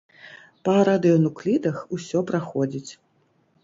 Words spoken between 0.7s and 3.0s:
радыенуклідах усё праходзіць.